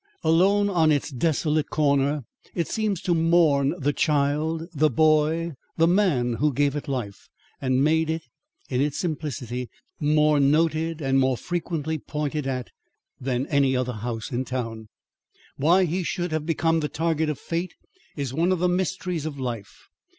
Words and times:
Alone 0.23 0.67
on 0.67 0.91
its 0.91 1.11
desolate 1.11 1.69
corner, 1.69 2.23
it 2.55 2.67
seems 2.67 3.01
to 3.01 3.13
mourn 3.13 3.75
the 3.77 3.93
child, 3.93 4.67
the 4.73 4.89
boy, 4.89 5.51
the 5.77 5.85
man 5.87 6.33
who 6.37 6.51
gave 6.51 6.75
it 6.75 6.87
life, 6.87 7.29
and 7.61 7.83
made 7.83 8.09
it, 8.09 8.23
in 8.67 8.81
its 8.81 8.97
simplicity, 8.97 9.69
more 9.99 10.39
noted 10.39 11.01
and 11.01 11.19
more 11.19 11.37
frequently 11.37 11.99
pointed 11.99 12.47
at 12.47 12.71
than 13.19 13.45
any 13.45 13.75
other 13.77 13.93
house 13.93 14.31
in 14.31 14.43
town. 14.43 14.87
"Why 15.57 15.85
he 15.85 16.01
should 16.01 16.31
have 16.31 16.47
become 16.47 16.79
the 16.79 16.89
target 16.89 17.29
of 17.29 17.37
Fate 17.37 17.75
is 18.15 18.33
one 18.33 18.51
of 18.51 18.57
the 18.57 18.67
mysteries 18.67 19.27
of 19.27 19.39
life. 19.39 19.83